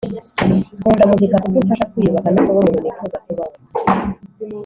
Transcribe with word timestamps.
Nkunda 0.79 1.03
muzika, 1.11 1.41
kuko 1.43 1.57
imfasha 1.61 1.89
kwiyubaka 1.91 2.27
no 2.31 2.41
kuba 2.45 2.59
umuntu 2.61 2.79
nifuza 2.83 3.17
kuba 3.25 3.43
we. 3.49 3.57